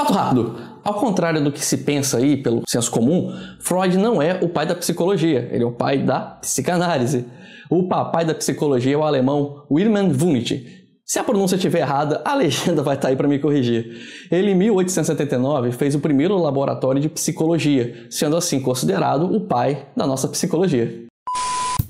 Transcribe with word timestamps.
Fato 0.00 0.12
rápido. 0.14 0.56
Ao 0.82 0.94
contrário 0.94 1.44
do 1.44 1.52
que 1.52 1.60
se 1.60 1.78
pensa 1.78 2.16
aí 2.16 2.36
pelo 2.36 2.62
senso 2.66 2.90
comum, 2.90 3.34
Freud 3.60 3.98
não 3.98 4.22
é 4.22 4.38
o 4.42 4.48
pai 4.48 4.64
da 4.64 4.74
psicologia, 4.74 5.48
ele 5.52 5.62
é 5.62 5.66
o 5.66 5.72
pai 5.72 5.98
da 5.98 6.20
psicanálise. 6.20 7.26
O 7.68 7.86
papai 7.86 8.24
da 8.24 8.34
psicologia 8.34 8.94
é 8.94 8.96
o 8.96 9.04
alemão 9.04 9.66
Wilhelm 9.70 10.10
Wundt, 10.18 10.80
se 11.04 11.18
a 11.18 11.24
pronúncia 11.24 11.56
estiver 11.56 11.80
errada, 11.80 12.22
a 12.24 12.36
legenda 12.36 12.84
vai 12.84 12.94
estar 12.94 13.08
aí 13.08 13.16
para 13.16 13.26
me 13.26 13.40
corrigir. 13.40 13.96
Ele, 14.30 14.52
em 14.52 14.54
1879, 14.54 15.72
fez 15.72 15.96
o 15.96 15.98
primeiro 15.98 16.38
laboratório 16.38 17.00
de 17.00 17.08
psicologia, 17.08 18.06
sendo 18.08 18.36
assim 18.36 18.60
considerado 18.60 19.24
o 19.24 19.40
pai 19.40 19.88
da 19.96 20.06
nossa 20.06 20.28
psicologia. 20.28 21.09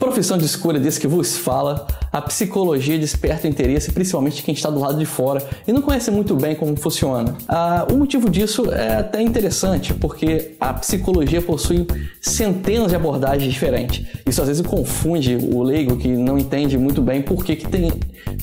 Profissão 0.00 0.38
de 0.38 0.46
escolha 0.46 0.80
desse 0.80 0.98
que 0.98 1.06
vos 1.06 1.36
fala, 1.36 1.86
a 2.10 2.22
psicologia 2.22 2.98
desperta 2.98 3.46
o 3.46 3.50
interesse 3.50 3.92
principalmente 3.92 4.36
de 4.36 4.42
quem 4.42 4.54
está 4.54 4.70
do 4.70 4.80
lado 4.80 4.98
de 4.98 5.04
fora 5.04 5.46
e 5.68 5.74
não 5.74 5.82
conhece 5.82 6.10
muito 6.10 6.34
bem 6.34 6.54
como 6.54 6.74
funciona. 6.74 7.36
Ah, 7.46 7.86
o 7.92 7.98
motivo 7.98 8.30
disso 8.30 8.72
é 8.72 8.96
até 8.96 9.20
interessante, 9.20 9.92
porque 9.92 10.56
a 10.58 10.72
psicologia 10.72 11.42
possui 11.42 11.86
centenas 12.18 12.88
de 12.88 12.96
abordagens 12.96 13.52
diferentes. 13.52 14.06
Isso 14.24 14.40
às 14.40 14.48
vezes 14.48 14.66
confunde 14.66 15.36
o 15.36 15.62
leigo 15.62 15.98
que 15.98 16.08
não 16.08 16.38
entende 16.38 16.78
muito 16.78 17.02
bem 17.02 17.20
por 17.20 17.44
que, 17.44 17.54
tem 17.56 17.92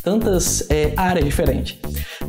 tantas 0.04 0.70
é, 0.70 0.94
áreas 0.96 1.26
diferentes. 1.26 1.76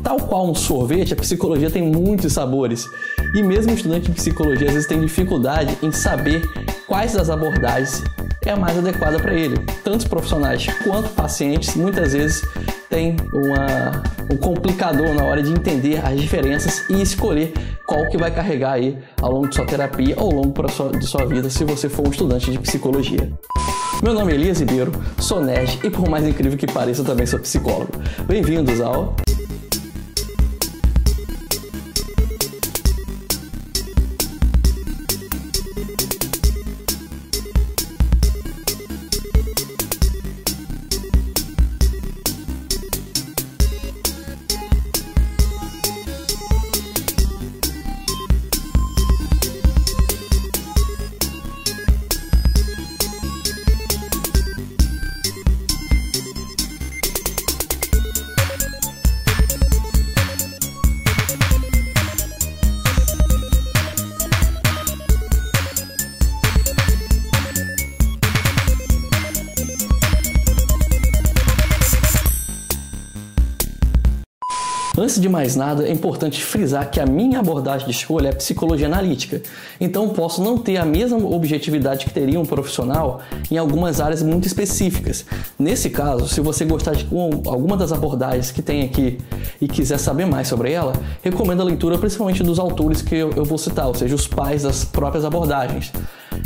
Tal 0.03 0.17
qual 0.21 0.49
um 0.49 0.55
sorvete, 0.55 1.13
a 1.13 1.15
psicologia 1.15 1.69
tem 1.69 1.83
muitos 1.83 2.33
sabores. 2.33 2.87
E 3.35 3.43
mesmo 3.43 3.71
estudante 3.73 4.09
de 4.09 4.13
psicologia 4.13 4.65
às 4.65 4.73
vezes 4.73 4.89
tem 4.89 4.99
dificuldade 4.99 5.77
em 5.83 5.91
saber 5.91 6.41
quais 6.87 7.13
das 7.13 7.29
abordagens 7.29 8.03
é 8.45 8.51
a 8.51 8.55
mais 8.55 8.77
adequada 8.77 9.19
para 9.19 9.33
ele. 9.33 9.57
Tanto 9.83 10.09
profissionais 10.09 10.67
quanto 10.83 11.09
pacientes 11.09 11.75
muitas 11.75 12.13
vezes 12.13 12.41
têm 12.89 13.15
uma, 13.33 14.03
um 14.31 14.37
complicador 14.37 15.13
na 15.13 15.23
hora 15.23 15.43
de 15.43 15.51
entender 15.51 16.05
as 16.05 16.19
diferenças 16.19 16.89
e 16.89 17.01
escolher 17.01 17.53
qual 17.85 18.07
que 18.07 18.17
vai 18.17 18.31
carregar 18.31 18.73
aí 18.73 18.97
ao 19.21 19.31
longo 19.31 19.49
de 19.49 19.55
sua 19.55 19.65
terapia 19.65 20.15
ou 20.17 20.31
ao 20.31 20.43
longo 20.43 20.53
de 20.97 21.05
sua 21.05 21.25
vida 21.25 21.49
se 21.49 21.63
você 21.63 21.89
for 21.89 22.07
um 22.07 22.11
estudante 22.11 22.51
de 22.51 22.59
psicologia. 22.59 23.31
Meu 24.01 24.13
nome 24.13 24.31
é 24.31 24.35
Elias 24.35 24.59
Ribeiro, 24.59 24.91
sou 25.19 25.43
nerd 25.43 25.77
e 25.83 25.89
por 25.89 26.07
mais 26.07 26.25
incrível 26.25 26.57
que 26.57 26.67
pareça 26.67 27.03
também 27.03 27.25
sou 27.25 27.39
psicólogo. 27.39 27.91
Bem-vindos 28.25 28.79
ao 28.79 29.13
Antes 74.99 75.17
de 75.17 75.29
mais 75.29 75.55
nada, 75.55 75.87
é 75.87 75.93
importante 75.93 76.43
frisar 76.43 76.91
que 76.91 76.99
a 76.99 77.05
minha 77.05 77.39
abordagem 77.39 77.87
de 77.87 77.93
escolha 77.93 78.27
é 78.27 78.31
psicologia 78.33 78.85
analítica, 78.85 79.41
então 79.79 80.09
posso 80.09 80.43
não 80.43 80.57
ter 80.57 80.75
a 80.75 80.83
mesma 80.83 81.17
objetividade 81.17 82.05
que 82.05 82.11
teria 82.11 82.37
um 82.37 82.45
profissional 82.45 83.21
em 83.49 83.57
algumas 83.57 84.01
áreas 84.01 84.21
muito 84.21 84.45
específicas. 84.45 85.25
Nesse 85.57 85.89
caso, 85.89 86.27
se 86.27 86.41
você 86.41 86.65
gostar 86.65 86.95
de 86.95 87.07
alguma 87.45 87.77
das 87.77 87.93
abordagens 87.93 88.51
que 88.51 88.61
tem 88.61 88.83
aqui 88.83 89.17
e 89.61 89.69
quiser 89.69 89.99
saber 89.99 90.25
mais 90.25 90.49
sobre 90.49 90.73
ela, 90.73 90.91
recomendo 91.23 91.61
a 91.61 91.63
leitura 91.63 91.97
principalmente 91.97 92.43
dos 92.43 92.59
autores 92.59 93.01
que 93.01 93.15
eu 93.15 93.45
vou 93.45 93.57
citar, 93.57 93.87
ou 93.87 93.95
seja, 93.95 94.13
os 94.13 94.27
pais 94.27 94.63
das 94.63 94.83
próprias 94.83 95.23
abordagens 95.23 95.93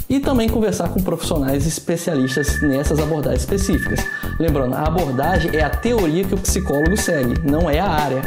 e 0.09 0.19
também 0.19 0.47
conversar 0.49 0.89
com 0.89 1.01
profissionais 1.01 1.65
especialistas 1.65 2.61
nessas 2.61 2.99
abordagens 2.99 3.41
específicas. 3.41 3.99
Lembrando, 4.39 4.75
a 4.75 4.83
abordagem 4.83 5.51
é 5.55 5.63
a 5.63 5.69
teoria 5.69 6.23
que 6.23 6.33
o 6.33 6.37
psicólogo 6.37 6.97
segue, 6.97 7.33
não 7.43 7.69
é 7.69 7.79
a 7.79 7.89
área. 7.89 8.21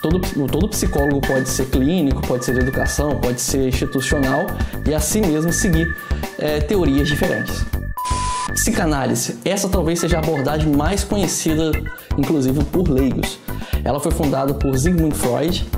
Todo, 0.00 0.20
todo 0.48 0.68
psicólogo 0.68 1.20
pode 1.20 1.48
ser 1.48 1.66
clínico, 1.66 2.26
pode 2.26 2.44
ser 2.44 2.54
de 2.54 2.60
educação, 2.60 3.20
pode 3.20 3.40
ser 3.40 3.68
institucional 3.68 4.46
e 4.86 4.94
assim 4.94 5.20
mesmo 5.20 5.52
seguir 5.52 5.94
é, 6.38 6.60
teorias 6.60 7.08
diferentes. 7.08 7.64
Psicanálise. 8.52 9.38
Essa 9.44 9.68
talvez 9.68 10.00
seja 10.00 10.16
a 10.16 10.20
abordagem 10.20 10.74
mais 10.74 11.04
conhecida, 11.04 11.72
inclusive 12.16 12.64
por 12.64 12.88
leigos. 12.88 13.38
Ela 13.84 14.00
foi 14.00 14.12
fundada 14.12 14.54
por 14.54 14.76
Sigmund 14.78 15.14
Freud 15.14 15.68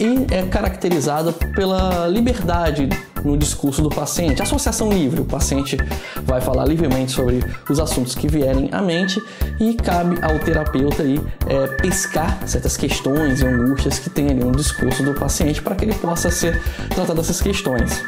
e 0.00 0.34
é 0.34 0.42
caracterizada 0.42 1.32
pela 1.32 2.06
liberdade 2.06 2.88
no 3.26 3.36
discurso 3.36 3.82
do 3.82 3.90
paciente. 3.90 4.40
Associação 4.40 4.90
livre, 4.90 5.20
o 5.20 5.24
paciente 5.24 5.76
vai 6.24 6.40
falar 6.40 6.64
livremente 6.64 7.12
sobre 7.12 7.44
os 7.68 7.80
assuntos 7.80 8.14
que 8.14 8.28
vierem 8.28 8.68
à 8.72 8.80
mente 8.80 9.20
e 9.60 9.74
cabe 9.74 10.18
ao 10.22 10.38
terapeuta 10.38 11.02
aí, 11.02 11.20
é, 11.48 11.66
pescar 11.78 12.38
certas 12.46 12.76
questões 12.76 13.40
e 13.40 13.46
angústias 13.46 13.98
que 13.98 14.08
tem 14.08 14.30
ali 14.30 14.44
no 14.44 14.52
discurso 14.52 15.02
do 15.02 15.14
paciente 15.14 15.60
para 15.60 15.74
que 15.74 15.84
ele 15.84 15.94
possa 15.94 16.30
ser 16.30 16.62
tratado 16.88 17.14
dessas 17.14 17.40
questões. 17.40 18.02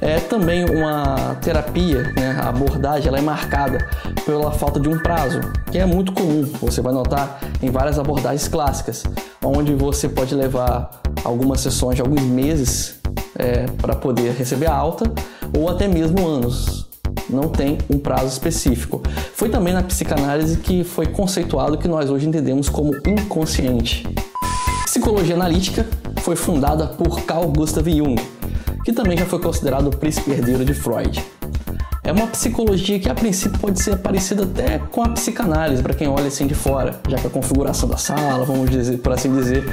É 0.00 0.18
também 0.18 0.64
uma 0.68 1.36
terapia, 1.40 2.12
né, 2.16 2.36
a 2.42 2.48
abordagem 2.48 3.08
ela 3.08 3.18
é 3.18 3.22
marcada 3.22 3.86
pela 4.26 4.50
falta 4.50 4.80
de 4.80 4.88
um 4.88 4.98
prazo, 4.98 5.40
que 5.70 5.78
é 5.78 5.86
muito 5.86 6.12
comum. 6.12 6.42
Você 6.60 6.80
vai 6.80 6.92
notar 6.92 7.38
em 7.62 7.70
várias 7.70 7.98
abordagens 7.98 8.48
clássicas, 8.48 9.04
onde 9.42 9.74
você 9.74 10.08
pode 10.08 10.34
levar 10.34 11.02
algumas 11.24 11.60
sessões 11.60 11.96
de 11.96 12.02
alguns 12.02 12.22
meses 12.22 13.00
é, 13.36 13.66
para 13.80 13.94
poder 13.94 14.32
receber 14.32 14.66
a 14.66 14.74
alta 14.74 15.10
ou 15.56 15.68
até 15.68 15.88
mesmo 15.88 16.26
anos. 16.26 16.88
Não 17.28 17.48
tem 17.48 17.78
um 17.88 17.98
prazo 17.98 18.28
específico. 18.28 19.02
Foi 19.34 19.48
também 19.48 19.72
na 19.72 19.82
psicanálise 19.82 20.58
que 20.58 20.84
foi 20.84 21.06
conceituado 21.06 21.74
o 21.74 21.78
que 21.78 21.88
nós 21.88 22.10
hoje 22.10 22.28
entendemos 22.28 22.68
como 22.68 22.94
inconsciente. 23.06 24.06
Psicologia 24.84 25.34
analítica 25.34 25.86
foi 26.18 26.36
fundada 26.36 26.86
por 26.86 27.22
Carl 27.22 27.48
Gustav 27.48 27.88
Jung, 27.88 28.16
que 28.84 28.92
também 28.92 29.16
já 29.16 29.24
foi 29.24 29.40
considerado 29.40 29.86
o 29.86 29.96
príncipe 29.96 30.30
herdeiro 30.30 30.64
de 30.64 30.74
Freud. 30.74 31.24
É 32.04 32.10
uma 32.10 32.26
psicologia 32.26 32.98
que 32.98 33.08
a 33.08 33.14
princípio 33.14 33.60
pode 33.60 33.80
ser 33.80 33.96
parecida 33.96 34.42
até 34.42 34.80
com 34.80 35.04
a 35.04 35.10
psicanálise 35.10 35.80
para 35.84 35.94
quem 35.94 36.08
olha 36.08 36.26
assim 36.26 36.48
de 36.48 36.54
fora, 36.54 37.00
já 37.08 37.16
que 37.16 37.28
a 37.28 37.30
configuração 37.30 37.88
da 37.88 37.96
sala, 37.96 38.44
vamos 38.44 38.68
dizer, 38.68 38.98
por 38.98 39.12
assim 39.12 39.32
dizer, 39.32 39.64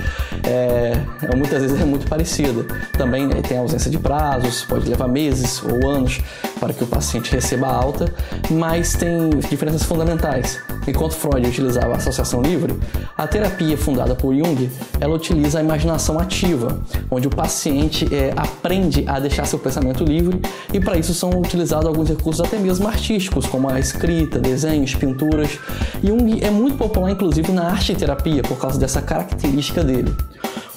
é, 0.44 0.94
é, 1.24 1.36
muitas 1.36 1.64
vezes 1.64 1.82
é 1.82 1.86
muito 1.86 2.08
parecida. 2.08 2.64
Também 2.96 3.26
né, 3.26 3.42
tem 3.42 3.58
ausência 3.58 3.90
de 3.90 3.98
prazos, 3.98 4.64
pode 4.64 4.88
levar 4.88 5.08
meses 5.08 5.64
ou 5.64 5.90
anos 5.90 6.22
para 6.60 6.74
que 6.74 6.84
o 6.84 6.88
paciente 6.88 7.32
receba 7.32 7.68
alta, 7.68 8.14
mas 8.50 8.94
tem 8.94 9.30
diferenças 9.50 9.84
fundamentais. 9.84 10.60
Enquanto 10.88 11.14
Freud 11.14 11.48
utilizava 11.48 11.94
a 11.94 11.98
associação 11.98 12.42
livre, 12.42 12.78
a 13.18 13.28
terapia 13.28 13.78
fundada 13.78 14.16
por 14.16 14.36
Jung, 14.36 14.70
ela 15.00 15.14
utiliza 15.14 15.60
a 15.60 15.62
imaginação 15.62 16.20
ativa, 16.20 16.82
onde 17.12 17.28
o 17.28 17.30
paciente 17.30 18.08
é, 18.14 18.34
aprende 18.36 19.04
a 19.08 19.20
deixar 19.20 19.46
seu 19.46 19.60
pensamento 19.60 20.04
livre 20.04 20.42
e 20.74 20.80
para 20.80 20.98
isso 20.98 21.14
são 21.14 21.30
utilizados 21.30 21.86
alguns 21.86 22.10
recursos 22.10 22.46
até 22.46 22.58
mesmo 22.58 22.88
artísticos, 22.88 23.46
como 23.46 23.70
a 23.70 23.80
escrita, 23.80 24.40
desenhos, 24.40 24.96
pinturas. 24.96 25.60
Jung 26.04 26.40
é 26.42 26.50
muito 26.50 26.78
popular 26.78 27.12
inclusive 27.12 27.52
na 27.52 27.70
arte 27.70 27.96
terapia 27.96 28.42
por 28.42 28.58
causa 28.58 28.80
dessa 28.80 29.02
característica 29.02 29.84
dele. 29.84 30.16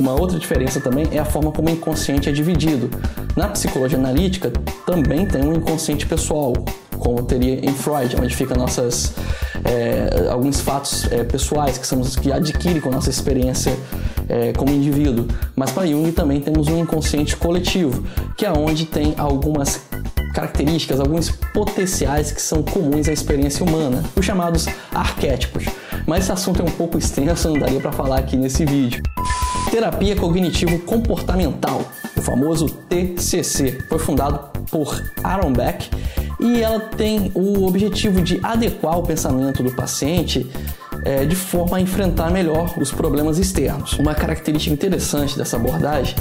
Uma 0.02 0.20
outra 0.20 0.36
diferença 0.36 0.80
também 0.80 1.06
é 1.12 1.20
a 1.20 1.24
forma 1.24 1.52
como 1.52 1.68
o 1.68 1.70
inconsciente 1.70 2.28
é 2.28 2.32
dividido. 2.32 2.90
Na 3.36 3.46
psicologia 3.46 3.96
analítica 3.96 4.50
também 4.84 5.24
tem 5.26 5.44
um 5.44 5.52
inconsciente 5.52 6.06
pessoal, 6.06 6.52
como 6.98 7.22
teria 7.22 7.64
em 7.64 7.72
Freud, 7.72 8.16
onde 8.20 8.34
fica 8.34 8.52
nossas 8.56 9.14
é, 9.64 10.28
alguns 10.28 10.60
fatos 10.60 11.06
é, 11.12 11.22
pessoais 11.22 11.78
que 11.78 11.86
somos 11.86 12.16
que 12.16 12.32
adquire 12.32 12.80
com 12.80 12.90
nossa 12.90 13.10
experiência 13.10 13.78
é, 14.28 14.52
como 14.54 14.72
indivíduo. 14.72 15.28
Mas 15.54 15.70
para 15.70 15.86
Jung 15.86 16.10
também 16.10 16.40
temos 16.40 16.66
um 16.66 16.80
inconsciente 16.80 17.36
coletivo, 17.36 18.04
que 18.36 18.44
é 18.44 18.50
onde 18.50 18.86
tem 18.86 19.14
algumas 19.16 19.82
características, 20.34 20.98
alguns 20.98 21.30
potenciais 21.30 22.32
que 22.32 22.42
são 22.42 22.60
comuns 22.60 23.08
à 23.08 23.12
experiência 23.12 23.64
humana, 23.64 24.02
os 24.16 24.26
chamados 24.26 24.66
arquétipos. 24.92 25.66
Mas 26.08 26.24
esse 26.24 26.32
assunto 26.32 26.60
é 26.60 26.64
um 26.64 26.72
pouco 26.72 26.98
extenso, 26.98 27.48
não 27.48 27.60
daria 27.60 27.78
para 27.78 27.92
falar 27.92 28.18
aqui 28.18 28.36
nesse 28.36 28.64
vídeo. 28.64 29.00
Terapia 29.72 30.14
Cognitivo 30.14 30.80
Comportamental, 30.80 31.80
o 32.14 32.20
famoso 32.20 32.66
TCC, 32.66 33.78
foi 33.88 33.98
fundado 33.98 34.38
por 34.70 35.02
Aaron 35.24 35.50
Beck 35.50 35.88
e 36.38 36.60
ela 36.60 36.78
tem 36.78 37.32
o 37.34 37.64
objetivo 37.64 38.20
de 38.20 38.38
adequar 38.42 38.98
o 38.98 39.02
pensamento 39.02 39.62
do 39.62 39.74
paciente 39.74 40.46
é, 41.06 41.24
de 41.24 41.34
forma 41.34 41.78
a 41.78 41.80
enfrentar 41.80 42.30
melhor 42.30 42.74
os 42.78 42.92
problemas 42.92 43.38
externos. 43.38 43.94
Uma 43.94 44.14
característica 44.14 44.74
interessante 44.74 45.38
dessa 45.38 45.56
abordagem 45.56 46.16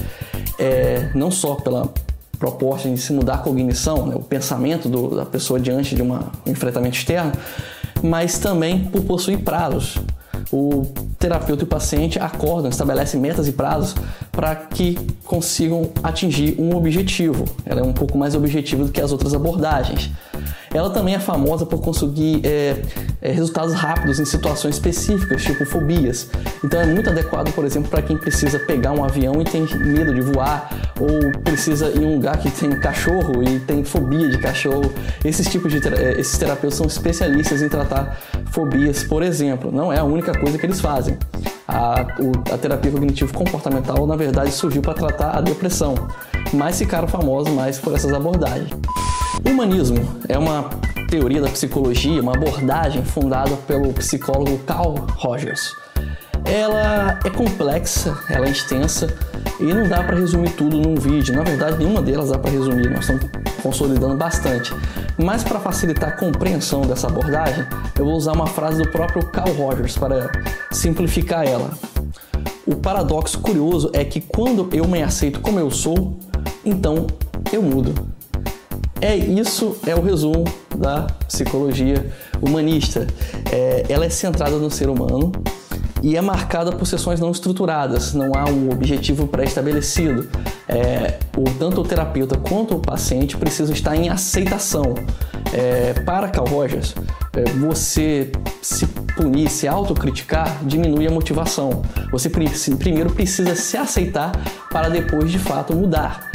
é, 0.58 1.12
não 1.14 1.30
só 1.30 1.56
pela 1.56 1.94
proposta 2.40 2.90
de 2.90 2.98
se 2.98 3.12
mudar 3.12 3.34
a 3.34 3.40
cognição, 3.40 4.08
né, 4.08 4.16
o 4.16 4.24
pensamento 4.24 4.88
do, 4.88 5.14
da 5.14 5.26
pessoa 5.26 5.60
diante 5.60 5.94
de 5.94 6.02
uma, 6.02 6.32
um 6.48 6.52
enfrentamento 6.52 6.96
externo, 6.96 7.34
mas 8.02 8.40
também 8.40 8.86
por 8.86 9.02
possuir 9.04 9.40
prazos. 9.40 10.00
O 10.52 10.86
terapeuta 11.20 11.64
e 11.64 11.66
o 11.66 11.68
paciente 11.68 12.20
acordam, 12.20 12.70
estabelecem 12.70 13.20
metas 13.20 13.48
e 13.48 13.52
prazos 13.52 13.96
para 14.32 14.56
que 14.56 14.98
consigam 15.26 15.92
atingir 16.04 16.56
um 16.60 16.76
objetivo. 16.76 17.46
Ela 17.66 17.82
é 17.82 17.84
um 17.84 17.94
pouco 17.94 18.18
mais 18.18 18.36
objetiva 18.36 18.86
do 18.86 18.92
que 18.92 19.02
as 19.02 19.12
outras 19.12 19.34
abordagens. 19.34 20.10
Ela 20.74 20.90
também 20.90 21.14
é 21.14 21.20
famosa 21.20 21.66
por 21.66 21.82
conseguir 21.82 22.42
é, 22.46 22.82
é, 23.22 23.32
resultados 23.32 23.74
rápidos 23.74 24.20
em 24.20 24.26
situações 24.26 24.76
específicas, 24.76 25.44
tipo 25.44 25.66
fobias. 25.66 26.30
Então 26.64 26.80
é 26.80 26.86
muito 26.86 27.10
adequado, 27.10 27.54
por 27.54 27.66
exemplo, 27.66 27.90
para 27.90 28.02
quem 28.02 28.18
precisa 28.18 28.58
pegar 28.58 28.94
um 28.94 29.04
avião 29.04 29.42
e 29.42 29.44
tem 29.44 29.66
medo 29.78 30.14
de 30.14 30.22
voar, 30.22 30.70
ou 31.00 31.32
precisa 31.42 31.90
ir 31.90 32.02
em 32.02 32.06
um 32.06 32.16
lugar 32.16 32.38
que 32.38 32.50
tem 32.50 32.70
cachorro 32.80 33.44
e 33.44 33.60
tem 33.60 33.84
fobia 33.84 34.30
de 34.30 34.38
cachorro. 34.38 34.92
Esses 35.26 35.48
tipos 35.48 35.72
de 35.72 35.82
é, 35.88 36.20
esses 36.20 36.38
terapeutas 36.38 36.78
são 36.78 36.88
especialistas 36.88 37.62
em 37.62 37.68
tratar 37.68 38.18
fobias, 38.52 39.04
por 39.04 39.24
exemplo. 39.24 39.72
Não 39.72 39.92
é 39.92 40.00
a 40.00 40.04
única 40.04 40.32
coisa 40.38 40.58
que 40.58 40.66
eles 40.66 40.80
fazem. 40.80 41.18
A, 41.68 42.02
a 42.52 42.58
terapia 42.58 42.92
cognitivo-comportamental, 42.92 44.06
na 44.06 44.16
verdade, 44.16 44.52
surgiu 44.52 44.82
para 44.82 44.94
tratar 44.94 45.38
a 45.38 45.42
depressão, 45.42 45.96
mas 46.54 46.78
ficaram 46.78 47.08
famosos 47.08 47.54
mais 47.54 47.78
por 47.78 47.94
essas 47.94 48.14
abordagens. 48.14 48.70
Humanismo 49.40 49.98
é 50.28 50.38
uma 50.38 50.70
teoria 51.10 51.42
da 51.42 51.50
psicologia, 51.50 52.22
uma 52.22 52.34
abordagem 52.34 53.04
fundada 53.04 53.56
pelo 53.68 53.94
psicólogo 53.94 54.58
Carl 54.60 54.96
Rogers. 55.16 55.74
Ela 56.46 57.20
é 57.24 57.30
complexa, 57.30 58.18
ela 58.30 58.48
é 58.48 58.52
extensa 58.52 59.08
e 59.60 59.66
não 59.66 59.88
dá 59.88 60.04
para 60.04 60.18
resumir 60.18 60.52
tudo 60.52 60.78
num 60.78 60.96
vídeo. 60.96 61.36
Na 61.36 61.44
verdade, 61.44 61.78
nenhuma 61.78 62.02
delas 62.02 62.30
dá 62.30 62.38
para 62.38 62.52
resumir, 62.52 62.90
nós 62.90 63.02
estamos 63.02 63.26
consolidando 63.64 64.16
bastante. 64.16 64.74
Mas 65.18 65.44
para 65.44 65.60
facilitar 65.60 66.10
a 66.10 66.12
compreensão 66.14 66.82
dessa 66.82 67.08
abordagem, 67.08 67.66
eu 67.98 68.06
vou 68.06 68.16
usar 68.16 68.34
uma 68.34 68.48
frase 68.48 68.82
do 68.82 68.90
próprio 68.90 69.26
Carl 69.28 69.54
Rogers 69.54 69.98
para 69.98 70.32
simplificar 70.72 71.48
ela. 71.48 71.72
O 72.66 72.76
paradoxo 72.76 73.40
curioso 73.40 73.90
é 73.94 74.04
que 74.04 74.22
quando 74.22 74.68
eu 74.74 74.88
me 74.88 75.02
aceito 75.02 75.40
como 75.40 75.60
eu 75.60 75.72
sou, 75.72 76.18
então 76.66 77.08
eu 77.52 77.62
mudo. 77.62 78.11
É 79.02 79.16
isso 79.16 79.76
é 79.88 79.96
o 79.96 80.02
resumo 80.02 80.46
da 80.76 81.08
psicologia 81.28 82.06
humanista. 82.40 83.08
É, 83.52 83.84
ela 83.90 84.06
é 84.06 84.10
centrada 84.10 84.58
no 84.58 84.70
ser 84.70 84.90
humano 84.90 85.32
e 86.04 86.16
é 86.16 86.22
marcada 86.22 86.72
por 86.72 86.86
sessões 86.86 87.20
não 87.20 87.32
estruturadas. 87.32 88.14
Não 88.14 88.32
há 88.36 88.46
um 88.48 88.70
objetivo 88.70 89.28
pré-estabelecido. 89.28 90.30
É, 90.68 91.18
o, 91.36 91.44
tanto 91.58 91.82
o 91.82 91.84
terapeuta 91.84 92.38
quanto 92.38 92.76
o 92.76 92.80
paciente 92.80 93.36
precisam 93.38 93.74
estar 93.74 93.96
em 93.96 94.10
aceitação. 94.10 94.94
É, 95.52 95.94
para 96.06 96.30
Carl 96.30 96.48
Rogers, 96.48 96.96
é, 97.34 97.44
você 97.52 98.32
se 98.62 98.86
punir, 99.18 99.50
se 99.50 99.68
autocriticar, 99.68 100.60
diminui 100.64 101.08
a 101.08 101.12
motivação. 101.12 101.82
Você 102.12 102.30
primeiro 102.30 103.12
precisa 103.12 103.56
se 103.56 103.76
aceitar 103.78 104.32
para 104.72 104.90
depois 104.90 105.32
de 105.32 105.40
fato 105.40 105.76
mudar. 105.76 106.32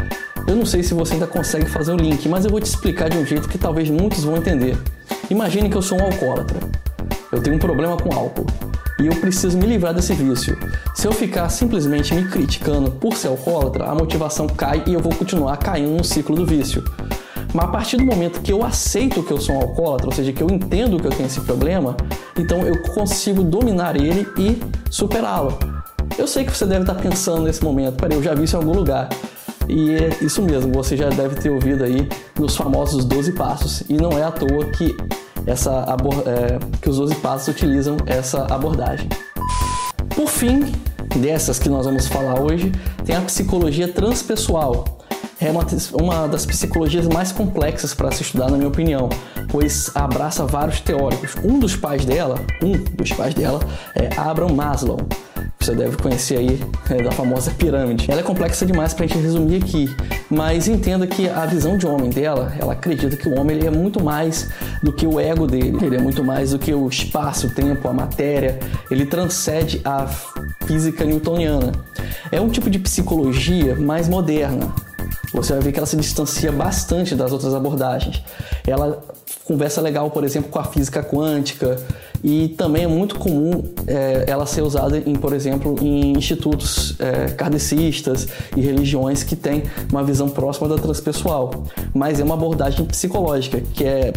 Eu 0.46 0.54
não 0.54 0.64
sei 0.64 0.82
se 0.82 0.94
você 0.94 1.14
ainda 1.14 1.26
consegue 1.26 1.66
fazer 1.66 1.92
o 1.92 1.96
link, 1.96 2.28
mas 2.28 2.44
eu 2.44 2.50
vou 2.50 2.60
te 2.60 2.66
explicar 2.66 3.10
de 3.10 3.18
um 3.18 3.26
jeito 3.26 3.48
que 3.48 3.58
talvez 3.58 3.90
muitos 3.90 4.22
vão 4.22 4.36
entender. 4.36 4.78
Imagine 5.28 5.68
que 5.68 5.76
eu 5.76 5.82
sou 5.82 6.00
um 6.00 6.04
alcoólatra. 6.04 6.60
Eu 7.32 7.42
tenho 7.42 7.56
um 7.56 7.58
problema 7.58 7.96
com 7.96 8.14
álcool 8.14 8.46
e 9.00 9.06
eu 9.06 9.14
preciso 9.16 9.58
me 9.58 9.66
livrar 9.66 9.92
desse 9.92 10.14
vício. 10.14 10.56
Se 10.94 11.06
eu 11.06 11.12
ficar 11.12 11.48
simplesmente 11.48 12.14
me 12.14 12.28
criticando 12.28 12.92
por 12.92 13.16
ser 13.16 13.28
alcoólatra, 13.28 13.86
a 13.86 13.94
motivação 13.94 14.46
cai 14.46 14.84
e 14.86 14.94
eu 14.94 15.00
vou 15.00 15.12
continuar 15.14 15.56
caindo 15.56 15.96
no 15.96 16.04
ciclo 16.04 16.36
do 16.36 16.46
vício. 16.46 16.84
Mas 17.52 17.64
a 17.64 17.68
partir 17.68 17.96
do 17.96 18.04
momento 18.04 18.40
que 18.40 18.52
eu 18.52 18.64
aceito 18.64 19.22
que 19.22 19.32
eu 19.32 19.40
sou 19.40 19.56
um 19.56 19.60
alcoólatra, 19.60 20.06
ou 20.06 20.12
seja, 20.12 20.32
que 20.32 20.42
eu 20.42 20.48
entendo 20.48 21.00
que 21.00 21.06
eu 21.06 21.10
tenho 21.10 21.26
esse 21.26 21.40
problema, 21.40 21.96
então 22.38 22.62
eu 22.62 22.82
consigo 22.94 23.42
dominar 23.42 23.96
ele 23.96 24.28
e 24.38 24.60
superá-lo. 24.90 25.58
Eu 26.16 26.26
sei 26.26 26.44
que 26.44 26.56
você 26.56 26.66
deve 26.66 26.82
estar 26.82 26.94
pensando 26.94 27.42
nesse 27.42 27.64
momento, 27.64 27.96
peraí, 27.96 28.16
eu 28.16 28.22
já 28.22 28.34
vi 28.34 28.44
isso 28.44 28.56
em 28.56 28.60
algum 28.60 28.72
lugar. 28.72 29.08
E 29.68 29.94
é 29.94 30.10
isso 30.20 30.42
mesmo, 30.42 30.72
você 30.72 30.96
já 30.96 31.08
deve 31.08 31.36
ter 31.36 31.50
ouvido 31.50 31.84
aí 31.84 32.08
nos 32.38 32.56
famosos 32.56 33.04
12 33.04 33.32
passos. 33.32 33.82
E 33.88 33.94
não 33.94 34.12
é 34.12 34.22
à 34.22 34.30
toa 34.30 34.64
que, 34.66 34.96
essa 35.46 35.84
é, 36.26 36.58
que 36.80 36.88
os 36.88 36.98
12 36.98 37.16
passos 37.16 37.48
utilizam 37.48 37.96
essa 38.06 38.44
abordagem. 38.46 39.08
Por 40.14 40.28
fim, 40.28 40.72
dessas 41.16 41.58
que 41.58 41.68
nós 41.68 41.86
vamos 41.86 42.06
falar 42.06 42.40
hoje, 42.40 42.72
tem 43.04 43.16
a 43.16 43.20
psicologia 43.20 43.88
transpessoal. 43.88 44.84
É 45.40 45.50
uma, 45.50 45.66
uma 46.00 46.26
das 46.28 46.46
psicologias 46.46 47.06
mais 47.06 47.30
complexas 47.30 47.92
para 47.92 48.10
se 48.10 48.22
estudar, 48.22 48.50
na 48.50 48.56
minha 48.56 48.68
opinião, 48.68 49.08
pois 49.48 49.90
abraça 49.94 50.46
vários 50.46 50.80
teóricos. 50.80 51.34
Um 51.44 51.58
dos 51.58 51.76
pais 51.76 52.04
dela, 52.04 52.40
um 52.62 52.72
dos 52.72 53.12
pais 53.12 53.34
dela, 53.34 53.60
é 53.94 54.08
Abraham 54.18 54.54
Maslow 54.54 54.98
você 55.66 55.74
deve 55.74 55.96
conhecer 55.96 56.38
aí 56.38 56.60
é, 56.90 57.02
da 57.02 57.10
famosa 57.10 57.50
pirâmide. 57.50 58.08
Ela 58.08 58.20
é 58.20 58.22
complexa 58.22 58.64
demais 58.64 58.94
para 58.94 59.04
a 59.04 59.08
gente 59.08 59.18
resumir 59.18 59.56
aqui, 59.56 59.94
mas 60.30 60.68
entenda 60.68 61.06
que 61.06 61.28
a 61.28 61.44
visão 61.44 61.76
de 61.76 61.86
homem 61.86 62.08
dela, 62.08 62.54
ela 62.60 62.74
acredita 62.74 63.16
que 63.16 63.28
o 63.28 63.38
homem 63.38 63.56
ele 63.56 63.66
é 63.66 63.70
muito 63.70 64.02
mais 64.02 64.48
do 64.82 64.92
que 64.92 65.06
o 65.06 65.18
ego 65.18 65.46
dele, 65.46 65.76
ele 65.82 65.96
é 65.96 66.00
muito 66.00 66.22
mais 66.22 66.52
do 66.52 66.58
que 66.58 66.72
o 66.72 66.88
espaço, 66.88 67.48
o 67.48 67.50
tempo, 67.50 67.88
a 67.88 67.92
matéria, 67.92 68.60
ele 68.90 69.06
transcende 69.06 69.80
a 69.84 70.06
física 70.66 71.04
newtoniana. 71.04 71.72
É 72.30 72.40
um 72.40 72.48
tipo 72.48 72.70
de 72.70 72.78
psicologia 72.78 73.74
mais 73.74 74.08
moderna, 74.08 74.72
você 75.36 75.52
vai 75.52 75.62
ver 75.62 75.72
que 75.72 75.78
ela 75.78 75.86
se 75.86 75.96
distancia 75.96 76.50
bastante 76.50 77.14
das 77.14 77.30
outras 77.30 77.54
abordagens. 77.54 78.22
Ela 78.66 79.02
conversa 79.44 79.80
legal, 79.80 80.10
por 80.10 80.24
exemplo, 80.24 80.50
com 80.50 80.58
a 80.58 80.64
física 80.64 81.02
quântica 81.02 81.76
e 82.24 82.48
também 82.48 82.84
é 82.84 82.86
muito 82.86 83.16
comum 83.16 83.62
é, 83.86 84.24
ela 84.26 84.46
ser 84.46 84.62
usada, 84.62 84.98
em, 84.98 85.14
por 85.14 85.32
exemplo, 85.32 85.76
em 85.80 86.12
institutos 86.16 86.96
é, 86.98 87.28
kardecistas 87.32 88.26
e 88.56 88.60
religiões 88.60 89.22
que 89.22 89.36
têm 89.36 89.62
uma 89.90 90.02
visão 90.02 90.28
próxima 90.28 90.68
da 90.68 90.76
transpessoal. 90.76 91.64
Mas 91.94 92.18
é 92.18 92.24
uma 92.24 92.34
abordagem 92.34 92.84
psicológica 92.86 93.60
que 93.60 93.84
é 93.84 94.12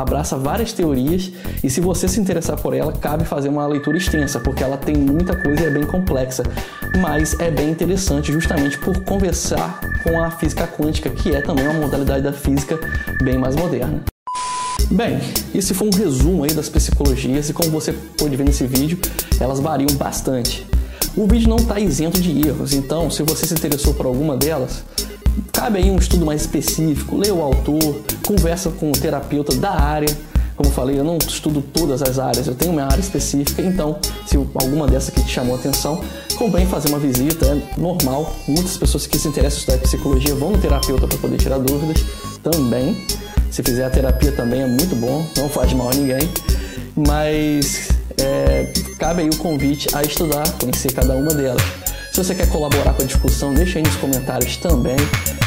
abraça 0.00 0.36
várias 0.36 0.72
teorias 0.72 1.32
e 1.64 1.70
se 1.70 1.80
você 1.80 2.06
se 2.06 2.20
interessar 2.20 2.60
por 2.60 2.74
ela, 2.74 2.92
cabe 2.92 3.24
fazer 3.24 3.48
uma 3.48 3.66
leitura 3.66 3.96
extensa, 3.96 4.38
porque 4.38 4.62
ela 4.62 4.76
tem 4.76 4.94
muita 4.94 5.34
coisa 5.36 5.62
e 5.62 5.66
é 5.66 5.70
bem 5.70 5.84
complexa, 5.84 6.42
mas 7.00 7.38
é 7.40 7.50
bem 7.50 7.70
interessante 7.70 8.30
justamente 8.30 8.78
por 8.78 9.02
conversar 9.04 9.80
com 10.02 10.22
a 10.22 10.30
física 10.30 10.66
quântica, 10.66 11.08
que 11.08 11.34
é 11.34 11.40
também 11.40 11.66
uma 11.66 11.80
modalidade 11.80 12.22
da 12.22 12.32
física 12.32 12.78
bem 13.22 13.38
mais 13.38 13.56
moderna. 13.56 14.02
Bem, 14.90 15.18
esse 15.54 15.74
foi 15.74 15.88
um 15.88 15.96
resumo 15.96 16.44
aí 16.44 16.52
das 16.52 16.68
psicologias 16.68 17.48
e 17.48 17.52
como 17.52 17.70
você 17.70 17.92
pode 17.92 18.36
ver 18.36 18.44
nesse 18.44 18.66
vídeo, 18.66 18.98
elas 19.40 19.58
variam 19.58 19.90
bastante. 19.96 20.66
O 21.16 21.26
vídeo 21.26 21.48
não 21.48 21.56
está 21.56 21.80
isento 21.80 22.20
de 22.20 22.46
erros, 22.46 22.74
então 22.74 23.10
se 23.10 23.22
você 23.22 23.46
se 23.46 23.54
interessou 23.54 23.94
por 23.94 24.04
alguma 24.04 24.36
delas, 24.36 24.84
cabe 25.52 25.78
aí 25.78 25.90
um 25.90 25.96
estudo 25.96 26.24
mais 26.24 26.42
específico, 26.42 27.16
leia 27.16 27.34
o 27.34 27.42
autor, 27.42 28.02
conversa 28.26 28.70
com 28.70 28.90
o 28.90 28.92
terapeuta 28.92 29.54
da 29.56 29.70
área. 29.70 30.08
Como 30.56 30.70
eu 30.70 30.72
falei, 30.72 30.98
eu 30.98 31.04
não 31.04 31.18
estudo 31.18 31.60
todas 31.60 32.02
as 32.02 32.18
áreas, 32.18 32.46
eu 32.46 32.54
tenho 32.54 32.72
uma 32.72 32.84
área 32.84 32.98
específica, 32.98 33.60
então 33.60 33.98
se 34.26 34.36
alguma 34.36 34.86
dessa 34.86 35.10
aqui 35.10 35.22
te 35.22 35.30
chamou 35.30 35.54
a 35.54 35.58
atenção, 35.58 36.00
convém 36.36 36.66
fazer 36.66 36.88
uma 36.88 36.98
visita, 36.98 37.44
é 37.46 37.78
normal. 37.78 38.34
Muitas 38.48 38.76
pessoas 38.76 39.06
que 39.06 39.18
se 39.18 39.28
interessam 39.28 39.58
em 39.58 39.60
estudar 39.60 39.78
psicologia 39.78 40.34
vão 40.34 40.52
no 40.52 40.58
terapeuta 40.58 41.06
para 41.06 41.18
poder 41.18 41.36
tirar 41.36 41.58
dúvidas 41.58 42.02
também. 42.42 43.06
Se 43.50 43.62
fizer 43.62 43.84
a 43.84 43.90
terapia 43.90 44.32
também 44.32 44.62
é 44.62 44.66
muito 44.66 44.96
bom, 44.96 45.26
não 45.36 45.48
faz 45.48 45.72
mal 45.74 45.90
a 45.90 45.94
ninguém. 45.94 46.28
Mas 46.96 47.88
é, 48.18 48.72
cabe 48.98 49.22
aí 49.22 49.28
o 49.28 49.36
convite 49.36 49.88
a 49.94 50.02
estudar, 50.02 50.48
conhecer 50.58 50.92
cada 50.92 51.14
uma 51.14 51.34
delas. 51.34 51.62
Se 52.16 52.24
você 52.24 52.34
quer 52.34 52.48
colaborar 52.48 52.94
com 52.94 53.02
a 53.02 53.04
discussão, 53.04 53.52
deixa 53.52 53.78
aí 53.78 53.84
nos 53.84 53.94
comentários 53.96 54.56
também, 54.56 54.96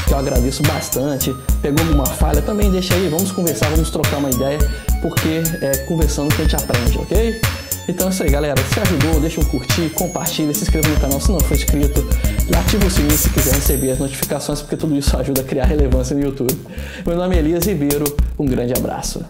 que 0.07 0.13
eu 0.13 0.19
agradeço 0.19 0.61
bastante. 0.61 1.35
Pegou 1.63 1.83
alguma 1.83 2.05
falha, 2.05 2.43
também 2.43 2.69
deixa 2.69 2.93
aí, 2.93 3.09
vamos 3.09 3.31
conversar, 3.31 3.71
vamos 3.71 3.89
trocar 3.89 4.17
uma 4.17 4.29
ideia, 4.29 4.59
porque 5.01 5.41
é 5.65 5.77
conversando 5.87 6.29
que 6.29 6.43
a 6.43 6.45
gente 6.45 6.55
aprende, 6.55 6.99
ok? 6.99 7.41
Então 7.87 8.05
é 8.05 8.11
isso 8.11 8.21
aí, 8.21 8.29
galera. 8.29 8.61
Se 8.71 8.79
ajudou, 8.81 9.19
deixa 9.19 9.41
um 9.41 9.45
curtir, 9.45 9.89
compartilha, 9.95 10.53
se 10.53 10.61
inscreva 10.61 10.87
no 10.89 10.99
canal 10.99 11.19
se 11.19 11.31
não 11.31 11.39
for 11.39 11.57
inscrito 11.57 12.07
e 12.47 12.55
ativa 12.55 12.85
o 12.85 12.91
sininho 12.91 13.17
se 13.17 13.31
quiser 13.31 13.55
receber 13.55 13.89
as 13.89 13.97
notificações, 13.97 14.61
porque 14.61 14.77
tudo 14.77 14.95
isso 14.95 15.17
ajuda 15.17 15.41
a 15.41 15.43
criar 15.43 15.65
relevância 15.65 16.15
no 16.15 16.21
YouTube. 16.21 16.55
Meu 17.03 17.17
nome 17.17 17.35
é 17.35 17.39
Elias 17.39 17.65
Ribeiro, 17.65 18.05
um 18.37 18.45
grande 18.45 18.73
abraço. 18.77 19.25